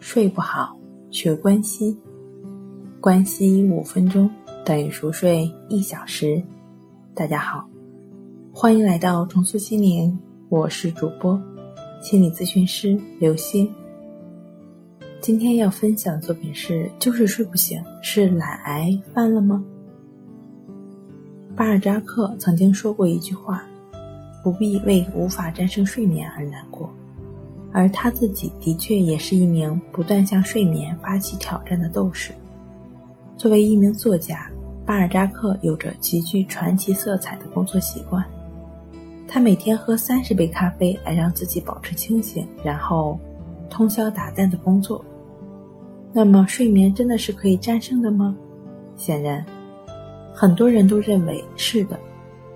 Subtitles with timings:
[0.00, 0.74] 睡不好，
[1.10, 1.94] 学关西。
[3.02, 4.30] 关西五分钟
[4.64, 6.42] 等于熟睡一小时。
[7.14, 7.68] 大家好，
[8.50, 10.18] 欢迎来到重塑心灵，
[10.48, 11.38] 我是主播
[12.00, 13.70] 心理咨询师刘星。
[15.20, 19.62] 今天要分享的作品是：就是睡不醒，是懒癌犯了吗？
[21.54, 23.62] 巴尔扎克曾经说过一句话：
[24.42, 26.90] 不必为无法战胜睡眠而难过。
[27.72, 32.32] 而他自己的确也是一名不断向睡眠发起挑战的斗士。
[33.36, 34.50] 作为一名作家，
[34.84, 38.24] 巴尔扎克有着极具传奇色彩的工作习惯。
[39.26, 43.18] 他每天喝三十杯咖啡来让自己保持清醒，然后
[43.68, 45.04] 通宵达旦的工作。
[46.12, 48.36] 那么，睡眠真的是可以战胜的吗？
[48.96, 49.46] 显然，
[50.34, 51.96] 很多人都认为是的。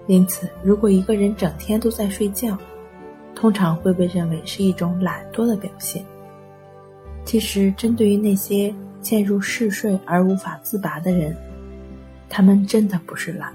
[0.09, 2.59] 因此，如果一个人整天都在睡觉，
[3.35, 6.05] 通常会被认为是一种懒惰的表现。
[7.25, 11.35] 其实，针对于那些陷入嗜睡而无法自拔的人，
[12.29, 13.53] 他们真的不是懒。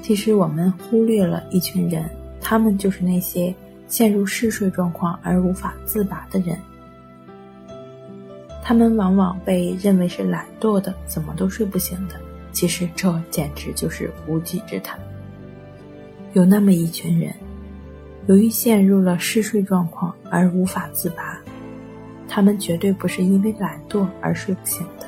[0.00, 2.08] 其实，我们忽略了一群人，
[2.40, 3.52] 他们就是那些
[3.88, 6.56] 陷入嗜睡状况而无法自拔的人。
[8.62, 12.14] 他们往往被认为是懒惰的，怎么都睡不醒的。
[12.52, 14.98] 其实，这简直就是无稽之谈。
[16.32, 17.34] 有那么一群人。
[18.26, 21.40] 由于陷入了嗜睡状况而无法自拔，
[22.28, 25.06] 他们绝对不是因为懒惰而睡不醒的。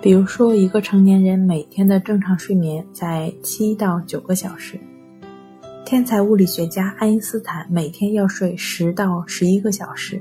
[0.00, 4.76] 比如说，一个成年人每天的正常睡眠在七到九个小时，
[5.84, 10.20] 天才物理学家爱因斯坦每天要睡十到十一个小时，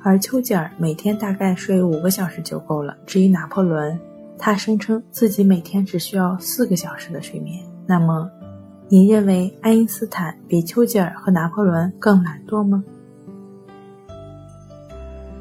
[0.00, 2.96] 而丘吉尔每天大概睡五个小时就够了。
[3.04, 3.98] 至于拿破仑，
[4.38, 7.64] 他声称自己每天只需要四个小时的睡眠。
[7.84, 8.30] 那么，
[8.92, 12.84] 你认为爱因斯坦比丘吉尔和拿破仑更懒惰吗？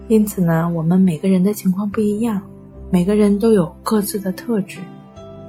[0.08, 2.42] 因此呢，我们每个人的情况不一样，
[2.90, 4.80] 每个人都有各自的特质，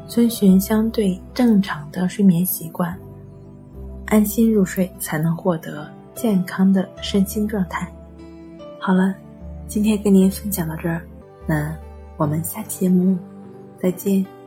[0.09, 2.93] 遵循相对正常的睡眠习惯，
[4.07, 7.89] 安心入睡，才能获得健康的身心状态。
[8.81, 9.15] 好了，
[9.69, 11.01] 今天跟您分享到这儿，
[11.47, 11.73] 那
[12.17, 13.17] 我们下期节目
[13.79, 14.42] 再见。